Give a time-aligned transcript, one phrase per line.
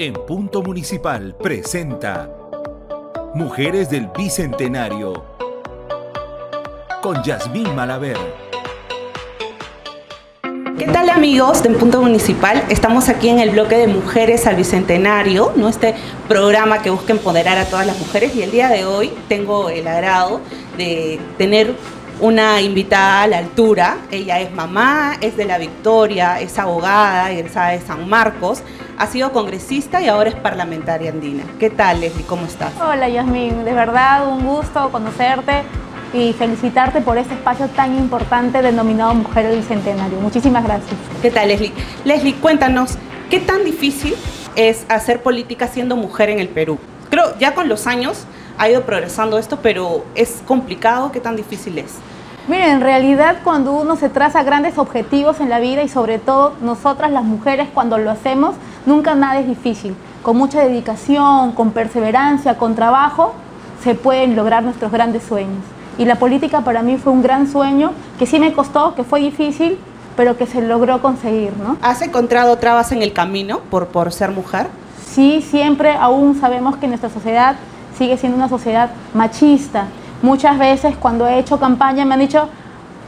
[0.00, 2.30] En Punto Municipal presenta
[3.34, 5.24] Mujeres del Bicentenario
[7.02, 8.16] con Yasmín Malaver.
[10.78, 12.62] ¿Qué tal amigos de Punto Municipal?
[12.68, 15.68] Estamos aquí en el bloque de Mujeres al Bicentenario, ¿no?
[15.68, 15.96] este
[16.28, 19.88] programa que busca empoderar a todas las mujeres y el día de hoy tengo el
[19.88, 20.40] agrado
[20.76, 21.74] de tener
[22.20, 23.98] una invitada a la altura.
[24.10, 28.62] Ella es mamá, es de la Victoria, es abogada, egresada de San Marcos,
[28.98, 31.44] ha sido congresista y ahora es parlamentaria andina.
[31.58, 32.24] ¿Qué tal, Leslie?
[32.24, 32.72] ¿Cómo estás?
[32.80, 33.64] Hola, Yasmin.
[33.64, 35.62] De verdad, un gusto conocerte
[36.12, 40.20] y felicitarte por este espacio tan importante denominado Mujer del Bicentenario.
[40.20, 40.94] Muchísimas gracias.
[41.22, 41.72] ¿Qué tal, Leslie?
[42.04, 42.96] Leslie, cuéntanos,
[43.30, 44.16] ¿qué tan difícil
[44.56, 46.78] es hacer política siendo mujer en el Perú?
[47.10, 48.24] Creo, ya con los años
[48.58, 51.94] ha ido progresando esto, pero es complicado, ¿qué tan difícil es?
[52.48, 56.54] Miren, en realidad cuando uno se traza grandes objetivos en la vida y sobre todo
[56.62, 58.54] nosotras las mujeres cuando lo hacemos,
[58.86, 59.94] nunca nada es difícil.
[60.22, 63.34] Con mucha dedicación, con perseverancia, con trabajo,
[63.84, 65.62] se pueden lograr nuestros grandes sueños.
[65.98, 69.20] Y la política para mí fue un gran sueño que sí me costó, que fue
[69.20, 69.78] difícil,
[70.16, 71.76] pero que se logró conseguir, ¿no?
[71.82, 74.68] ¿Has encontrado trabas en el camino por, por ser mujer?
[75.06, 77.56] Sí, siempre aún sabemos que nuestra sociedad
[77.98, 79.84] sigue siendo una sociedad machista.
[80.22, 82.48] Muchas veces cuando he hecho campaña me han dicho,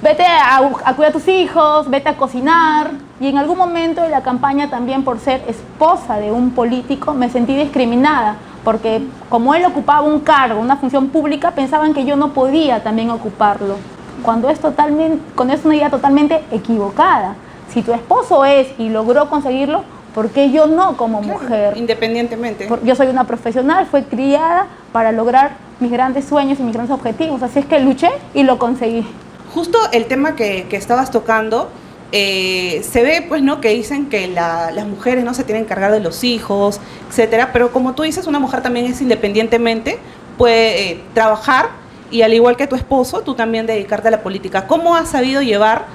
[0.03, 2.93] vete a, a, cuidar a tus hijos, vete a cocinar.
[3.21, 7.29] Y en algún momento de la campaña también por ser esposa de un político me
[7.29, 12.33] sentí discriminada, porque como él ocupaba un cargo, una función pública, pensaban que yo no
[12.33, 13.77] podía también ocuparlo.
[14.23, 17.35] Cuando es totalmente, con es una idea totalmente equivocada.
[17.71, 19.83] Si tu esposo es y logró conseguirlo,
[20.15, 21.77] ¿Por qué yo no como mujer?
[21.77, 22.69] Independientemente.
[22.83, 27.43] Yo soy una profesional, fui criada para lograr mis grandes sueños y mis grandes objetivos.
[27.43, 29.07] Así es que luché y lo conseguí.
[29.55, 31.69] Justo el tema que, que estabas tocando,
[32.13, 35.67] eh, se ve pues no que dicen que la, las mujeres no se tienen que
[35.69, 39.99] encargar de los hijos, etcétera, pero como tú dices, una mujer también es independientemente,
[40.37, 41.71] puede eh, trabajar
[42.11, 44.67] y al igual que tu esposo, tú también dedicarte a la política.
[44.67, 45.87] ¿Cómo has sabido llevar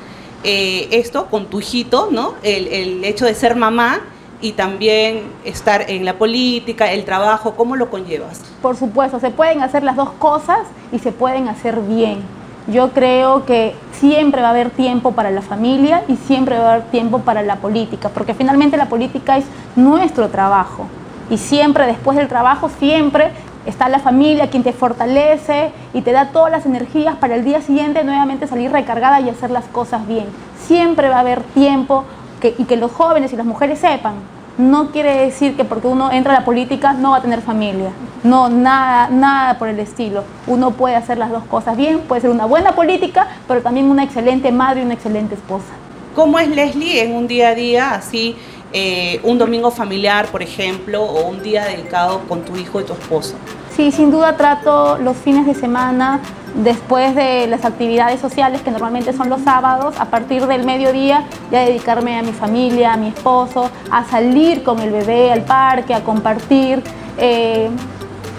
[0.45, 2.35] eh, esto con tu hijito, ¿no?
[2.43, 4.01] El, el, hecho de ser mamá
[4.45, 8.41] y también estar en la política, el trabajo, ¿cómo lo conllevas?
[8.61, 10.59] Por supuesto, se pueden hacer las dos cosas
[10.91, 12.19] y se pueden hacer bien.
[12.67, 16.73] Yo creo que siempre va a haber tiempo para la familia y siempre va a
[16.75, 19.45] haber tiempo para la política, porque finalmente la política es
[19.75, 20.85] nuestro trabajo.
[21.31, 23.31] Y siempre después del trabajo, siempre
[23.65, 27.63] está la familia quien te fortalece y te da todas las energías para el día
[27.63, 30.27] siguiente nuevamente salir recargada y hacer las cosas bien.
[30.67, 32.03] Siempre va a haber tiempo
[32.39, 34.34] que, y que los jóvenes y las mujeres sepan.
[34.57, 37.89] No quiere decir que porque uno entra a la política no va a tener familia.
[38.23, 40.23] No, nada, nada por el estilo.
[40.47, 44.03] Uno puede hacer las dos cosas bien, puede ser una buena política, pero también una
[44.03, 45.73] excelente madre y una excelente esposa.
[46.15, 48.37] ¿Cómo es Leslie en un día a día así?
[48.71, 52.93] Eh, un domingo familiar, por ejemplo, o un día dedicado con tu hijo y tu
[52.93, 53.35] esposo?
[53.75, 56.21] Sí, sin duda trato los fines de semana,
[56.63, 61.61] después de las actividades sociales, que normalmente son los sábados, a partir del mediodía, ya
[61.61, 66.03] dedicarme a mi familia, a mi esposo, a salir con el bebé al parque, a
[66.03, 66.83] compartir.
[67.17, 67.69] Eh,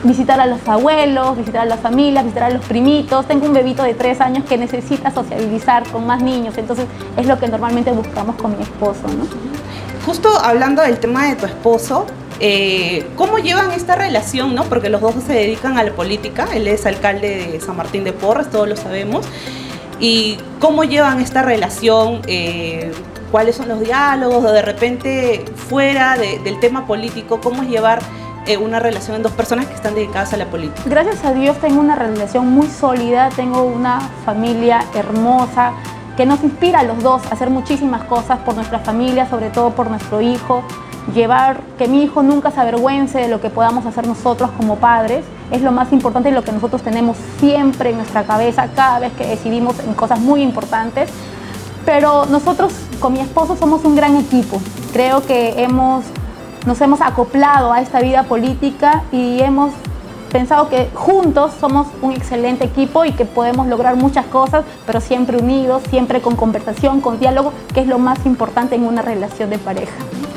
[0.05, 3.27] visitar a los abuelos, visitar a las familias, visitar a los primitos.
[3.27, 7.39] Tengo un bebito de tres años que necesita sociabilizar con más niños, entonces es lo
[7.39, 9.03] que normalmente buscamos con mi esposo.
[10.05, 12.07] Justo hablando del tema de tu esposo,
[12.41, 14.55] eh, ¿cómo llevan esta relación?
[14.55, 14.65] ¿no?
[14.65, 18.13] Porque los dos se dedican a la política, él es alcalde de San Martín de
[18.13, 19.27] Porres, todos lo sabemos.
[19.99, 22.21] ¿Y cómo llevan esta relación?
[22.27, 22.93] Eh,
[23.31, 24.45] ¿Cuáles son los diálogos?
[24.45, 28.01] O de repente, fuera de, del tema político, ¿cómo es llevar
[28.47, 30.83] eh, una relación en dos personas que están dedicadas a la política?
[30.87, 35.73] Gracias a Dios tengo una relación muy sólida, tengo una familia hermosa
[36.17, 39.71] que nos inspira a los dos a hacer muchísimas cosas por nuestra familia, sobre todo
[39.71, 40.63] por nuestro hijo.
[41.15, 45.25] Llevar que mi hijo nunca se avergüence de lo que podamos hacer nosotros como padres
[45.53, 49.13] es lo más importante y lo que nosotros tenemos siempre en nuestra cabeza cada vez
[49.13, 51.09] que decidimos en cosas muy importantes.
[51.85, 54.61] Pero nosotros con mi esposo somos un gran equipo.
[54.93, 56.05] Creo que hemos,
[56.67, 59.73] nos hemos acoplado a esta vida política y hemos
[60.31, 65.39] pensado que juntos somos un excelente equipo y que podemos lograr muchas cosas, pero siempre
[65.39, 69.59] unidos, siempre con conversación, con diálogo, que es lo más importante en una relación de
[69.59, 69.95] pareja.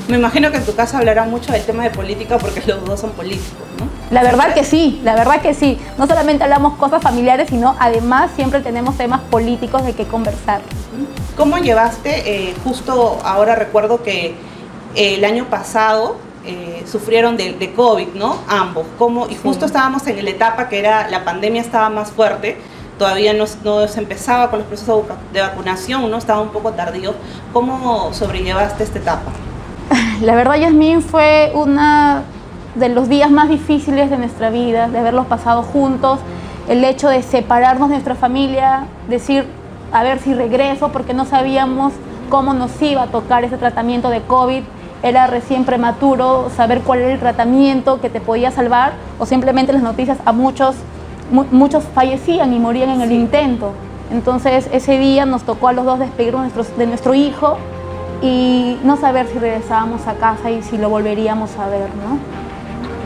[0.08, 3.00] Me imagino que en tu casa hablarán mucho del tema de política porque los dos
[3.00, 3.88] son políticos, ¿no?
[4.10, 5.78] La verdad que sí, la verdad que sí.
[6.00, 10.62] No solamente hablamos cosas familiares, sino además siempre tenemos temas políticos de que conversar.
[11.38, 12.50] ¿Cómo llevaste?
[12.50, 14.34] Eh, justo ahora recuerdo que
[14.96, 16.16] eh, el año pasado
[16.46, 18.38] eh, sufrieron de, de, COVID, ¿no?
[18.48, 18.86] Ambos.
[18.98, 19.28] ¿Cómo?
[19.28, 19.66] Y justo sí.
[19.66, 22.58] estábamos en la etapa que era, la pandemia estaba más fuerte,
[22.98, 25.04] todavía no, no, se empezaba con los procesos
[25.34, 26.18] de vacunación, ¿no?
[26.18, 27.14] Estaba un poco tardío.
[27.52, 29.32] ¿Cómo sobrellevaste esta etapa?
[30.22, 32.22] La verdad, Yasmín, fue uno
[32.76, 36.20] de los días más difíciles de nuestra vida, de haberlos pasado juntos,
[36.68, 39.46] el hecho de separarnos de nuestra familia, decir,
[39.92, 41.94] a ver si regreso, porque no sabíamos
[42.30, 44.64] cómo nos iba a tocar ese tratamiento de COVID.
[45.02, 49.82] Era recién prematuro saber cuál era el tratamiento que te podía salvar o simplemente las
[49.82, 50.76] noticias a muchos,
[51.32, 53.74] muchos fallecían y morían en el intento.
[54.12, 57.58] Entonces ese día nos tocó a los dos despedirnos de nuestro hijo
[58.22, 62.18] y no saber si regresábamos a casa y si lo volveríamos a ver, ¿no?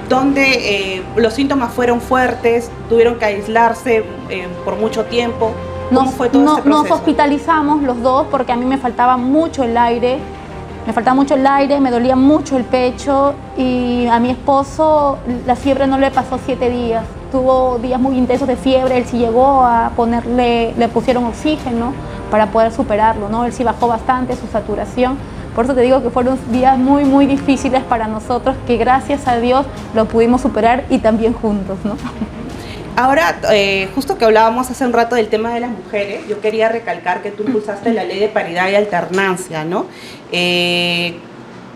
[0.09, 5.51] Donde eh, los síntomas fueron fuertes, tuvieron que aislarse eh, por mucho tiempo.
[5.89, 6.83] ¿Cómo nos, fue todo este proceso?
[6.83, 10.19] Nos hospitalizamos los dos porque a mí me faltaba mucho el aire,
[10.85, 15.55] me faltaba mucho el aire, me dolía mucho el pecho y a mi esposo la
[15.55, 17.05] fiebre no le pasó siete días.
[17.31, 21.93] Tuvo días muy intensos de fiebre, él sí llegó a ponerle, le pusieron oxígeno
[22.29, 23.45] para poder superarlo, ¿no?
[23.45, 25.17] Él sí bajó bastante su saturación.
[25.55, 29.37] Por eso te digo que fueron días muy, muy difíciles para nosotros, que gracias a
[29.37, 31.95] Dios lo pudimos superar y también juntos, ¿no?
[32.95, 36.69] Ahora, eh, justo que hablábamos hace un rato del tema de las mujeres, yo quería
[36.69, 39.87] recalcar que tú impulsaste la ley de paridad y alternancia, ¿no?
[40.31, 41.15] Eh,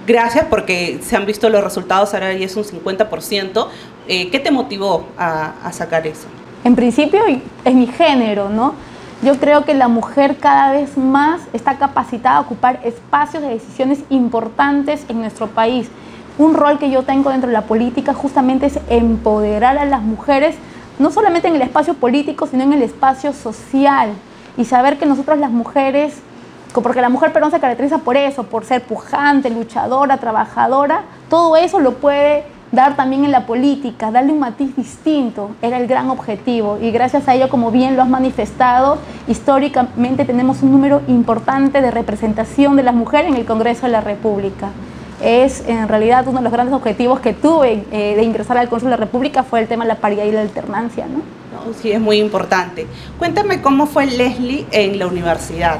[0.06, 3.68] gracias porque se han visto los resultados, ahora ya es un 50%.
[4.08, 6.28] Eh, ¿Qué te motivó a, a sacar eso?
[6.64, 7.22] En principio
[7.66, 8.76] es mi género, ¿no?
[9.24, 14.00] Yo creo que la mujer cada vez más está capacitada a ocupar espacios de decisiones
[14.10, 15.90] importantes en nuestro país.
[16.38, 20.56] Un rol que yo tengo dentro de la política justamente es empoderar a las mujeres,
[21.00, 24.12] no solamente en el espacio político, sino en el espacio social.
[24.58, 26.20] Y saber que nosotros las mujeres,
[26.74, 31.80] porque la mujer peruana se caracteriza por eso, por ser pujante, luchadora, trabajadora, todo eso
[31.80, 36.78] lo puede dar también en la política, darle un matiz distinto, era el gran objetivo.
[36.82, 38.98] Y gracias a ello, como bien lo has manifestado,
[39.28, 44.02] históricamente tenemos un número importante de representación de las mujeres en el Congreso de la
[44.02, 44.70] República.
[45.22, 48.86] Es en realidad uno de los grandes objetivos que tuve eh, de ingresar al Congreso
[48.86, 51.06] de la República fue el tema de la paridad y la alternancia.
[51.08, 51.22] ¿no?
[51.82, 52.88] sí, es muy importante.
[53.18, 55.80] Cuéntame cómo fue Leslie en la universidad.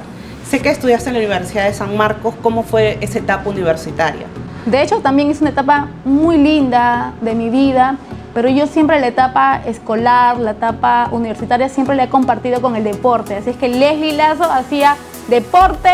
[0.50, 4.28] Sé que estudiaste en la Universidad de San Marcos, ¿cómo fue esa etapa universitaria?
[4.66, 7.98] De hecho, también es una etapa muy linda de mi vida,
[8.38, 12.84] pero yo siempre la etapa escolar, la etapa universitaria, siempre la he compartido con el
[12.84, 13.36] deporte.
[13.36, 14.96] Así es que Leslie Lazo hacía
[15.28, 15.90] deporte,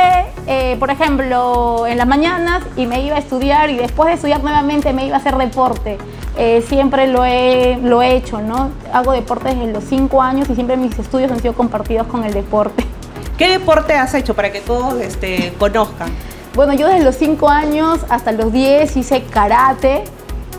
[0.45, 4.43] eh, por ejemplo, en las mañanas y me iba a estudiar y después de estudiar
[4.43, 5.97] nuevamente me iba a hacer deporte.
[6.37, 8.71] Eh, siempre lo he, lo he hecho, ¿no?
[8.91, 12.33] Hago deporte desde los cinco años y siempre mis estudios han sido compartidos con el
[12.33, 12.83] deporte.
[13.37, 16.11] ¿Qué deporte has hecho para que todos este, conozcan?
[16.55, 20.03] Bueno, yo desde los 5 años hasta los 10 hice karate,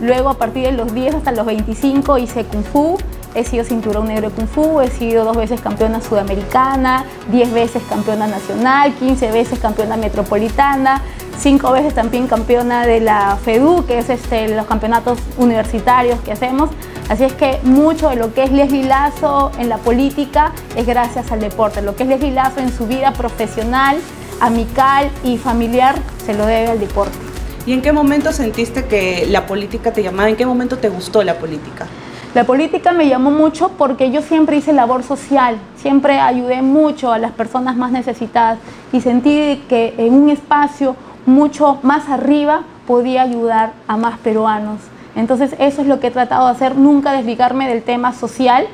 [0.01, 2.97] luego a partir de los 10 hasta los 25 hice kung fu,
[3.33, 7.83] he sido cinturón negro de kung fu, he sido dos veces campeona sudamericana, 10 veces
[7.89, 11.01] campeona nacional, 15 veces campeona metropolitana,
[11.37, 16.69] 5 veces también campeona de la FEDU, que es este, los campeonatos universitarios que hacemos.
[17.09, 21.31] Así es que mucho de lo que es Leslie Lazo en la política es gracias
[21.31, 21.81] al deporte.
[21.81, 23.97] Lo que es Leslie Lazo en su vida profesional
[24.41, 25.95] amical y familiar
[26.25, 27.24] se lo debe al deporte.
[27.65, 30.29] ¿Y en qué momento sentiste que la política te llamaba?
[30.29, 31.87] ¿En qué momento te gustó la política?
[32.35, 37.17] La política me llamó mucho porque yo siempre hice labor social, siempre ayudé mucho a
[37.17, 38.59] las personas más necesitadas
[38.93, 40.95] y sentí que en un espacio
[41.25, 44.81] mucho más arriba podía ayudar a más peruanos.
[45.15, 48.67] Entonces eso es lo que he tratado de hacer, nunca desligarme del tema social,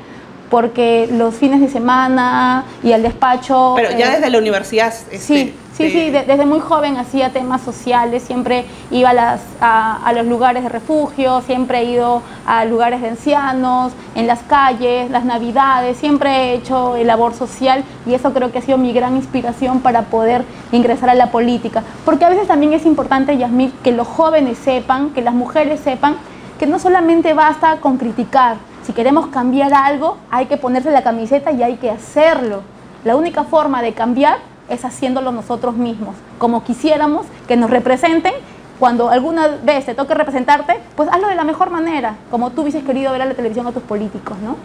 [0.52, 3.72] porque los fines de semana y el despacho...
[3.74, 4.92] Pero ya eh, desde la universidad...
[4.92, 10.12] Este, sí, sí, sí, desde muy joven hacía temas sociales, siempre iba a, las, a,
[10.14, 15.24] los lugares de refugio, siempre he ido a lugares de ancianos, en las calles, las
[15.24, 19.80] navidades, siempre he hecho labor social y eso creo que ha sido mi gran inspiración
[19.80, 21.82] para poder ingresar a la política.
[22.04, 26.16] Porque a veces también es importante, Yasmín, que los jóvenes sepan, que las mujeres sepan
[26.58, 31.52] que no solamente basta con criticar, si queremos cambiar algo, hay que ponerse la camiseta
[31.52, 32.62] y hay que hacerlo.
[33.04, 38.32] La única forma de cambiar es haciéndolo nosotros mismos, como quisiéramos que nos representen.
[38.78, 42.82] Cuando alguna vez te toque representarte, pues hazlo de la mejor manera, como tú hubieses
[42.82, 44.56] querido ver a la televisión a tus políticos, ¿no?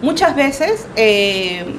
[0.00, 1.74] Muchas veces eh,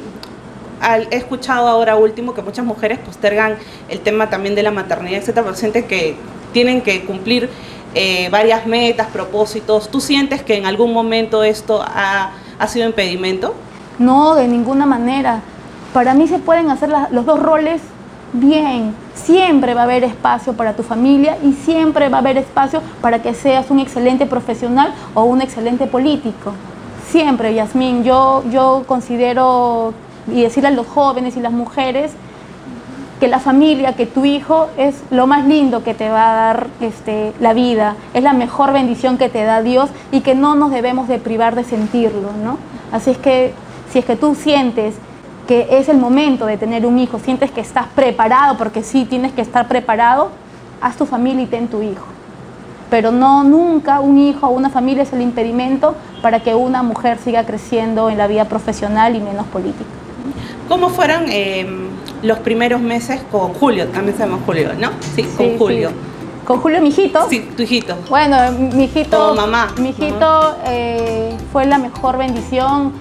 [1.10, 3.56] he escuchado ahora último que muchas mujeres postergan
[3.88, 6.18] el tema también de la maternidad, etcétera, pero sienten que
[6.52, 7.50] tienen que cumplir
[7.96, 9.90] eh, varias metas, propósitos.
[9.90, 12.32] ¿Tú sientes que en algún momento esto ha,
[12.68, 13.56] sido impedimento?
[13.98, 15.40] No, de ninguna manera.
[15.94, 17.82] Para mí se pueden hacer los dos roles
[18.34, 18.94] bien.
[19.14, 23.22] Siempre va a haber espacio para tu familia y siempre va a haber espacio para
[23.22, 26.52] que seas un excelente profesional o un excelente político.
[27.10, 29.94] Siempre, Yasmín, yo, yo considero
[30.28, 32.12] y decirle a los jóvenes y las mujeres
[33.20, 36.68] que la familia, que tu hijo es lo más lindo que te va a dar
[36.82, 40.72] este, la vida, es la mejor bendición que te da Dios y que no nos
[40.72, 42.58] debemos de privar de sentirlo, ¿no?
[42.92, 43.54] Así es que
[43.92, 44.96] si es que tú sientes
[45.48, 49.32] que es el momento de tener un hijo, sientes que estás preparado, porque sí tienes
[49.32, 50.32] que estar preparado,
[50.82, 52.06] haz tu familia y ten tu hijo.
[52.90, 57.20] Pero no nunca un hijo o una familia es el impedimento para que una mujer
[57.24, 59.90] siga creciendo en la vida profesional y menos política.
[60.68, 61.90] ¿Cómo fueron em,
[62.26, 63.88] los primeros meses con Julio?
[63.88, 64.92] También se llama Julio, ¿no?
[65.16, 65.92] Sí, con Julio.
[66.46, 67.28] Con Julio, mi hijito.
[67.30, 67.96] Sí, tu hijito.
[68.10, 69.34] Bueno, mi hijito.
[69.36, 69.74] mamá.
[69.80, 72.94] Mi hijito eh, fue la mejor bendición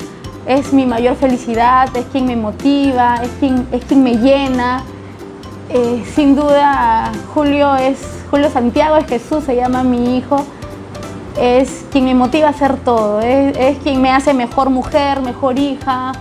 [0.46, 4.84] es mi mayor felicidad, es quien me motiva, es quien, es quien me llena.
[5.70, 7.98] Eh, sin duda, Julio es
[8.30, 10.44] Julio Santiago, es Jesús, se llama mi hijo.
[11.40, 16.12] Es quien me motiva a hacer todo, es, quien me hace mejor mujer, mejor hija,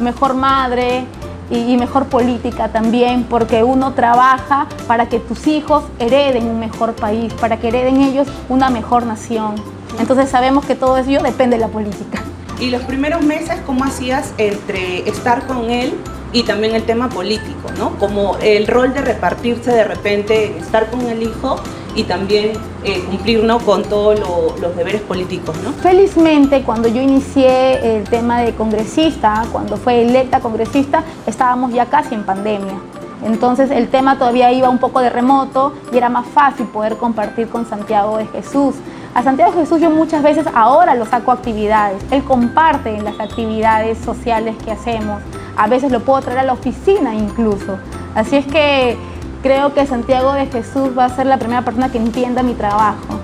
[0.00, 1.04] mejor madre
[1.52, 7.32] y, mejor política también, porque uno trabaja para que tus hijos hereden un mejor país,
[7.34, 9.54] para que hereden ellos una mejor nación.
[10.00, 12.22] Entonces sabemos que todo eso depende de la política.
[12.58, 15.94] Y los primeros meses, ¿cómo hacías entre estar con él
[16.32, 17.98] y también el tema político, ¿no?
[17.98, 21.56] Como el rol de repartirse de repente, estar con el hijo
[21.94, 22.52] y también
[22.84, 24.18] eh, cumplir con todos
[24.60, 25.72] los deberes políticos, ¿no?
[25.72, 32.14] Felizmente, cuando yo inicié el tema de congresista, cuando fue electa congresista, estábamos ya casi
[32.14, 32.78] en pandemia.
[33.24, 37.48] Entonces el tema todavía iba un poco de remoto y era más fácil poder compartir
[37.48, 38.74] con Santiago de Jesús.
[39.14, 42.02] A Santiago Jesús yo muchas veces ahora lo saco a actividades.
[42.10, 45.22] Él comparte en las actividades sociales que hacemos.
[45.56, 47.78] A veces lo puedo traer a la oficina incluso.
[48.14, 48.96] Así es que
[49.42, 53.20] creo que Santiago de Jesús va a ser la primera persona que entienda mi trabajo.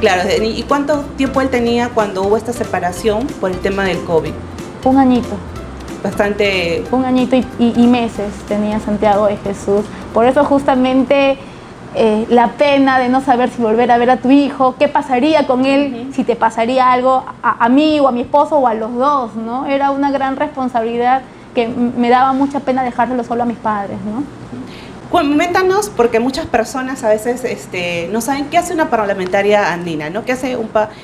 [0.00, 4.32] claro, ¿y cuánto tiempo él tenía cuando hubo esta separación por el tema del COVID?
[4.84, 5.36] Un añito.
[6.02, 6.84] Bastante...
[6.90, 9.84] Un añito y, y meses tenía Santiago de Jesús.
[10.14, 11.38] Por eso justamente
[11.94, 15.46] eh, la pena de no saber si volver a ver a tu hijo, qué pasaría
[15.46, 18.94] con él, si te pasaría algo a, mí o a mi esposo o a los
[18.94, 19.66] dos, ¿no?
[19.66, 21.22] Era una gran responsabilidad
[21.54, 24.22] que me daba mucha pena dejárselo solo a mis padres, ¿no?
[25.10, 30.24] Coméntanos, porque muchas personas a veces este, no saben qué hace una parlamentaria andina, ¿no?
[30.24, 30.58] ¿Qué hace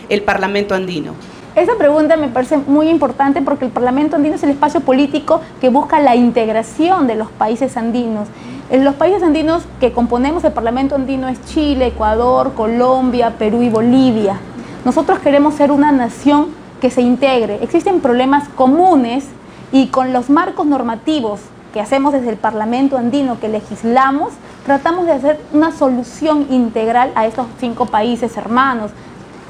[0.08, 1.14] el Parlamento andino?
[1.54, 5.68] Esa pregunta me parece muy importante porque el Parlamento andino es el espacio político que
[5.68, 8.28] busca la integración de los países andinos
[8.70, 13.68] en los países andinos que componemos el Parlamento andino es Chile, Ecuador, Colombia, Perú y
[13.68, 14.38] Bolivia.
[14.86, 16.48] Nosotros queremos ser una nación
[16.80, 17.58] que se integre.
[17.62, 19.26] Existen problemas comunes
[19.70, 21.40] y con los marcos normativos
[21.74, 24.32] que hacemos desde el Parlamento andino, que legislamos,
[24.64, 28.92] tratamos de hacer una solución integral a estos cinco países hermanos.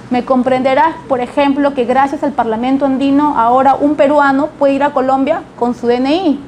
[0.08, 4.94] Me comprenderás, por ejemplo, que gracias al Parlamento andino ahora un peruano puede ir a
[4.94, 6.40] Colombia con su DNI.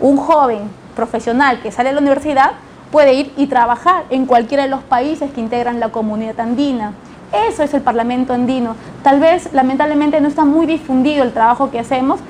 [0.00, 0.60] Un joven
[0.94, 2.52] profesional que sale de la universidad
[2.92, 6.92] puede ir y trabajar en cualquiera de los países que integran la comunidad andina.
[7.48, 8.76] Eso es el Parlamento andino.
[9.02, 12.20] Tal vez, lamentablemente, no está muy difundido el trabajo que hacemos,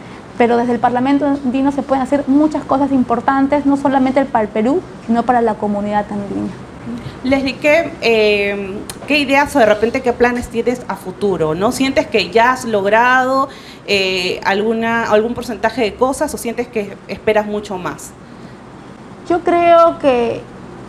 [0.40, 4.48] pero desde el Parlamento andino se pueden hacer muchas cosas importantes, no solamente para el
[4.48, 6.48] Perú, sino para la comunidad andina.
[7.22, 11.54] Leslie, ¿qué, eh, ¿qué ideas o de repente qué planes tienes a futuro?
[11.54, 13.50] ¿No sientes que ya has logrado
[13.86, 18.12] eh, alguna, algún porcentaje de cosas o sientes que esperas mucho más?
[19.28, 20.40] Yo creo que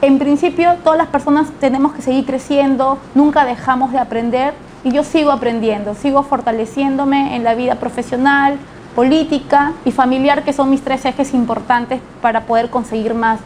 [0.02, 4.54] en principio todas las personas tenemos que seguir creciendo, nunca dejamos de aprender
[4.86, 8.58] y yo sigo aprendiendo, sigo fortaleciéndome en la vida profesional,
[8.96, 13.40] política y familiar, que son mis tres ejes importantes para poder conseguir más.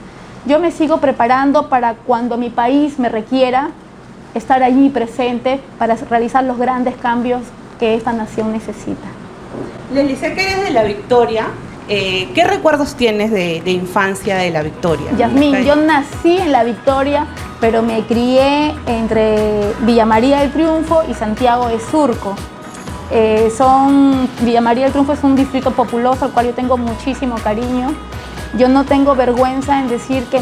[0.46, 3.70] Yo me sigo preparando para cuando mi país me requiera
[4.34, 7.42] estar allí presente para realizar los grandes cambios
[7.80, 9.08] que esta nación necesita.
[9.94, 11.48] Les dice que eres de la Victoria,
[11.88, 15.12] eh, ¿Qué recuerdos tienes de, infancia de La Victoria?
[15.18, 17.28] Yasmín, yo nací en La Victoria,
[17.62, 22.36] pero me crié entre Villa María del Triunfo y Santiago de Surco.
[23.12, 27.36] Eh, son, Villa María del Triunfo es un distrito populoso al cual yo tengo muchísimo
[27.36, 27.94] cariño.
[28.58, 30.40] Yo no tengo vergüenza en decir que,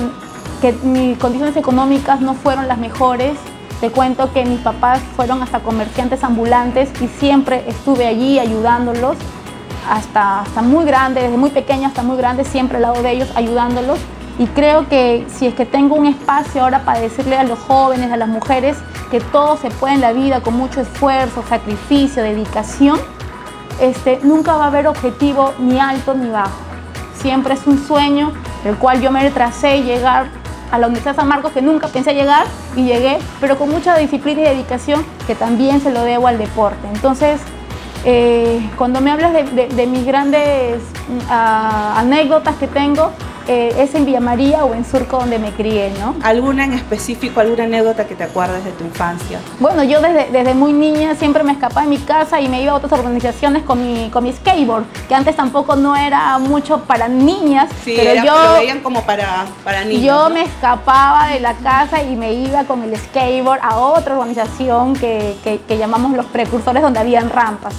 [0.62, 3.38] que mis condiciones económicas no fueron las mejores.
[3.82, 9.18] Te cuento que mis papás fueron hasta comerciantes ambulantes y siempre estuve allí ayudándolos
[9.90, 13.30] hasta, hasta muy grande, desde muy pequeña hasta muy grande, siempre al lado de ellos,
[13.36, 14.00] ayudándolos.
[14.40, 18.12] Y creo que si es que tengo un espacio ahora para decirle a los jóvenes,
[18.12, 18.78] a las mujeres,
[19.14, 23.00] que todo se puede en la vida con mucho esfuerzo, sacrificio, dedicación,
[23.80, 26.58] este, nunca va a haber objetivo ni alto ni bajo.
[27.22, 28.32] Siempre es un sueño
[28.66, 30.30] el cual yo me tracé llegar
[30.72, 33.96] a la Universidad de San Marcos, que nunca pensé llegar y llegué, pero con mucha
[33.98, 36.88] disciplina y dedicación que también se lo debo al deporte.
[36.92, 37.40] Entonces,
[38.06, 43.12] eh, cuando me hablas de, mis grandes mm, anécdotas que tengo,
[43.48, 46.16] eh, es en Villa María o en Surco donde me crié, ¿no?
[46.24, 49.40] ¿Alguna en específico, alguna anécdota que te acuerdes de tu infancia?
[49.60, 52.72] Bueno, yo desde, desde muy niña siempre me escapaba de mi casa y me iba
[52.72, 57.08] a otras organizaciones con mi, con mi skateboard, que antes tampoco no era mucho para
[57.08, 58.34] niñas, Sí, pero era- yo...
[58.44, 60.04] lo veían como para, para niños.
[60.04, 60.36] Yo ¿no?
[60.36, 65.36] me escapaba de la casa y me iba con el skateboard a otra organización que,
[65.44, 67.74] que- que llamamos los precursores donde habían rampas.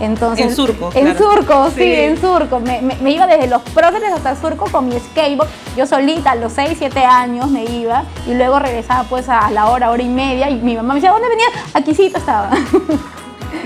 [0.00, 1.18] Entonces, En Surco, En claro.
[1.18, 1.94] Surco, sí, Sí.
[1.94, 2.60] en Surco.
[2.60, 5.48] Me, me- me iba desde los próceres hasta Surco con mi skateboard.
[5.76, 9.66] Yo solita a los 6, 7 años me iba y luego regresaba pues a la
[9.66, 11.46] hora, hora y media y mi mamá me decía, ¿dónde venía?
[11.74, 12.50] Aquícito estaba.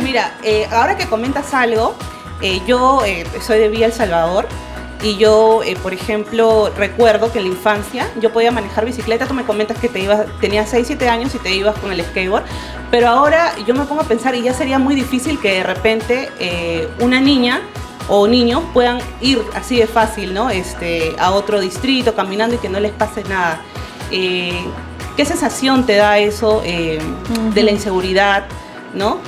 [0.02, 1.94] Mira, eh, ahora que comentas algo,
[2.42, 4.46] eh, yo eh, soy de Villa El Salvador
[5.02, 9.26] y yo, eh, por ejemplo, recuerdo que en la infancia yo podía manejar bicicleta.
[9.26, 12.02] Tú me comentas que te ibas, tenías 6, 7 años y te ibas con el
[12.02, 12.44] skateboard,
[12.90, 16.30] pero ahora yo me pongo a pensar y ya sería muy difícil que de repente
[16.40, 17.60] eh, una niña
[18.08, 20.50] o niños puedan ir así de fácil, ¿no?
[20.50, 23.60] Este, a otro distrito caminando y que no les pase nada.
[24.10, 24.64] Eh,
[25.16, 28.46] ¿Qué sensación te da eso de la inseguridad,
[28.94, 29.18] ¿no?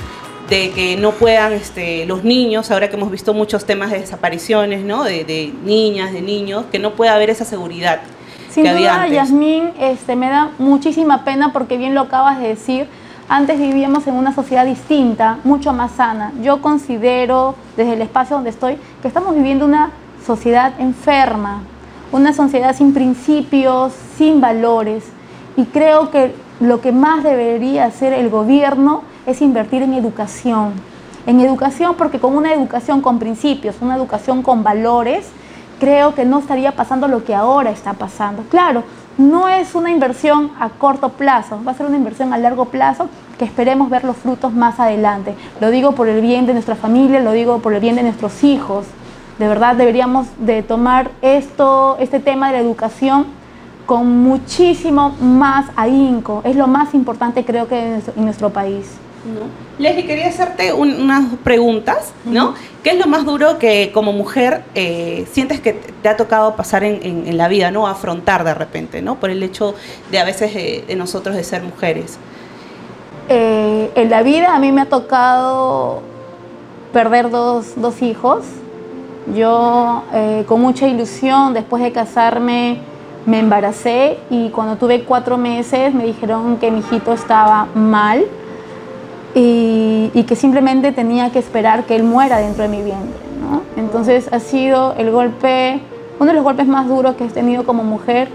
[0.51, 4.83] De que no puedan este, los niños, ahora que hemos visto muchos temas de desapariciones,
[4.83, 5.05] ¿no?
[5.05, 8.01] De, de niñas, de niños, que no pueda haber esa seguridad
[8.49, 9.15] Sin que había duda, antes.
[9.15, 12.87] Yasmín, este, me da muchísima pena porque bien lo acabas de decir.
[13.29, 16.33] Antes vivíamos en una sociedad distinta, mucho más sana.
[16.43, 19.91] Yo considero, desde el espacio donde estoy, que estamos viviendo una
[20.25, 21.61] sociedad enferma,
[22.11, 25.05] una sociedad sin principios, sin valores.
[25.55, 30.73] Y creo que lo que más debería hacer el gobierno es invertir en educación.
[31.25, 35.29] En educación porque con una educación con principios, una educación con valores,
[35.79, 38.43] creo que no estaría pasando lo que ahora está pasando.
[38.49, 38.83] Claro,
[39.17, 43.09] no es una inversión a corto plazo, va a ser una inversión a largo plazo
[43.37, 45.35] que esperemos ver los frutos más adelante.
[45.59, 48.43] Lo digo por el bien de nuestra familia, lo digo por el bien de nuestros
[48.43, 48.85] hijos.
[49.39, 53.25] De verdad deberíamos de tomar esto, este tema de la educación
[53.85, 56.41] con muchísimo más ahínco.
[56.45, 58.99] Es lo más importante creo que en nuestro, en nuestro país.
[59.25, 59.41] ¿No?
[59.77, 62.53] Leslie, quería hacerte un- unas preguntas, ¿no?
[62.83, 66.83] ¿Qué es lo más duro que como mujer eh, sientes que te ha tocado pasar
[66.83, 67.87] en, en- en la vida, ¿no?
[67.87, 69.15] Afrontar de repente, ¿no?
[69.15, 69.75] Por el hecho
[70.11, 70.53] de a veces
[70.87, 72.17] de nosotros de ser mujeres.
[73.29, 76.01] Eh, en la vida a mí me ha tocado
[76.91, 78.43] perder dos, dos hijos.
[79.35, 82.79] Yo eh, con mucha ilusión después de casarme
[83.25, 88.25] me embaracé y cuando tuve cuatro meses me dijeron que mi hijito estaba mal
[89.35, 93.19] y, y que simplemente tenía que esperar que él muera dentro de mi vientre.
[93.41, 93.61] ¿no?
[93.77, 95.79] Entonces ha sido el golpe,
[96.19, 98.29] uno de los golpes más duros que he tenido como mujer.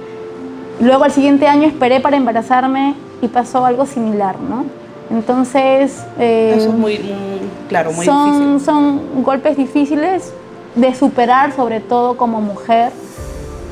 [0.80, 4.64] Luego al siguiente año esperé para embarazarme y pasó algo similar, ¿no?
[5.10, 6.04] Entonces...
[6.18, 8.60] eh, Eso es muy, muy- claro, muy son, difícil.
[8.60, 10.32] son golpes difíciles
[10.74, 12.90] de superar, sobre todo como mujer.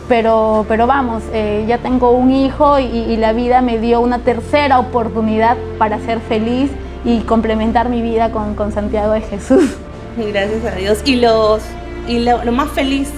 [0.08, 4.18] Pero, pero vamos, eh, ya tengo un hijo y, y la vida me dio una
[4.18, 6.70] tercera oportunidad para ser feliz
[7.04, 9.76] y complementar mi vida con, con Santiago de Jesús.
[10.16, 11.02] Gracias a Dios.
[11.04, 11.62] Y los
[12.06, 13.10] y lo, lo más feliz,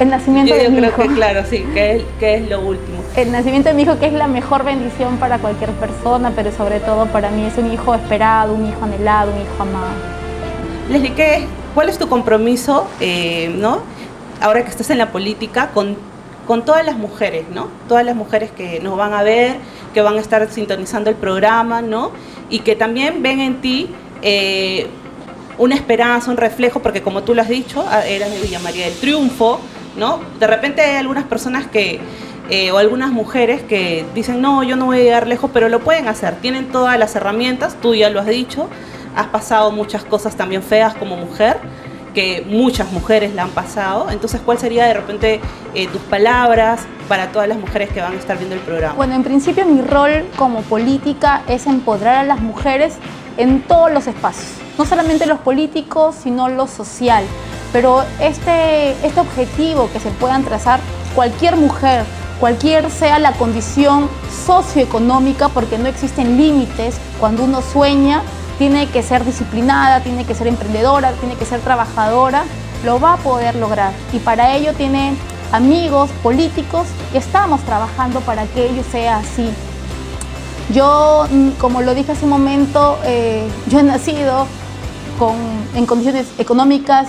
[0.00, 1.02] El nacimiento yo, de yo mi creo hijo.
[1.02, 2.98] que claro, sí, que es, que es lo último.
[3.16, 6.80] El nacimiento de mi hijo, que es la mejor bendición para cualquier persona, pero sobre
[6.80, 9.92] todo para mí es un hijo esperado, un hijo anhelado, un hijo amado.
[10.88, 13.80] Leslie, ¿qué, ¿cuál es tu compromiso, eh, ¿no?
[14.40, 15.96] ahora que estás en la política, con,
[16.46, 17.68] con todas las mujeres, ¿no?
[17.88, 19.56] Todas las mujeres que nos van a ver,
[19.92, 22.12] que van a estar sintonizando el programa, ¿no?
[22.50, 23.88] Y que también ven en ti
[24.22, 24.86] eh,
[25.58, 28.86] una esperanza, un reflejo, porque como tú lo has dicho, ah, eras de Villa María
[28.86, 29.60] del Triunfo,
[29.96, 30.20] ¿no?
[30.40, 32.00] De repente hay algunas personas que,
[32.50, 35.80] eh, o algunas mujeres que dicen, no, yo no voy a llegar lejos, pero lo
[35.80, 38.68] pueden hacer, tienen todas las herramientas, tú ya lo has dicho,
[39.14, 41.58] has pasado muchas cosas también feas como mujer,
[42.12, 45.40] que muchas mujeres la han pasado, entonces, ¿cuál sería de repente
[45.74, 48.94] eh, tus palabras para todas las mujeres que van a estar viendo el programa?
[48.94, 52.94] Bueno, en principio mi rol como política es empoderar a las mujeres
[53.36, 57.24] en todos los espacios, no solamente los políticos, sino lo social.
[57.72, 60.80] Pero este, este objetivo que se puedan trazar
[61.14, 62.04] cualquier mujer,
[62.38, 64.08] cualquier sea la condición
[64.46, 68.22] socioeconómica, porque no existen límites cuando uno sueña,
[68.58, 72.44] tiene que ser disciplinada, tiene que ser emprendedora, tiene que ser trabajadora,
[72.84, 73.92] lo va a poder lograr.
[74.12, 75.14] Y para ello tiene
[75.52, 79.50] amigos, políticos, y estamos trabajando para que ello sea así.
[80.72, 84.46] Yo, mm, como lo dije hace un momento, eh, yo he nacido
[85.18, 85.34] con,
[85.74, 87.08] en condiciones económicas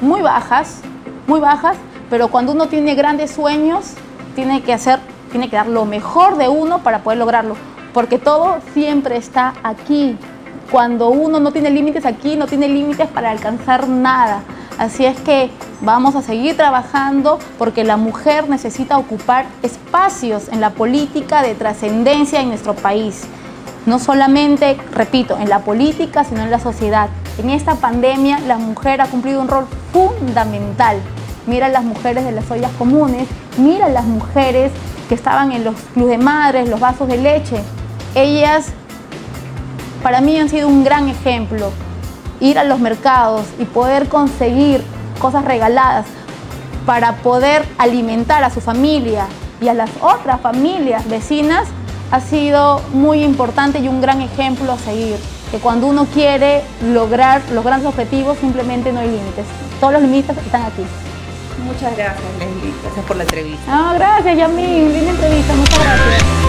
[0.00, 0.80] muy bajas,
[1.26, 1.76] muy bajas,
[2.10, 3.94] pero cuando uno tiene grandes sueños,
[4.34, 4.98] tiene que hacer,
[5.30, 7.56] tiene que dar lo mejor de uno para poder lograrlo,
[7.92, 10.16] porque todo siempre está aquí.
[10.70, 14.42] Cuando uno no tiene límites aquí, no tiene límites para alcanzar nada.
[14.78, 15.50] Así es que
[15.82, 22.40] vamos a seguir trabajando porque la mujer necesita ocupar espacios en la política de trascendencia
[22.40, 23.22] en nuestro país.
[23.86, 27.08] No solamente, repito, en la política, sino en la sociedad.
[27.38, 30.96] En esta pandemia la mujer ha cumplido un rol fundamental.
[31.46, 34.72] Mira las mujeres de las ollas comunes, mira las mujeres
[35.08, 37.56] que estaban en los clubes de madres, los vasos de leche.
[38.14, 38.72] Ellas
[40.04, 41.72] para mí han sido un gran ejemplo
[42.38, 44.84] ir a los mercados y poder conseguir
[45.18, 46.04] cosas regaladas
[46.84, 49.26] para poder alimentar a su familia
[49.62, 51.66] y a las otras familias vecinas
[52.10, 55.16] ha sido muy importante y un gran ejemplo a seguir.
[55.50, 59.46] Que cuando uno quiere lograr los grandes objetivos simplemente no hay límites.
[59.80, 60.84] Todos los límites están aquí.
[61.64, 62.74] Muchas gracias, Leslie.
[62.82, 63.64] Gracias por la entrevista.
[63.68, 64.92] Ah, gracias, Yamil.
[64.92, 65.54] Linda entrevista.
[65.54, 66.43] Muchas gracias.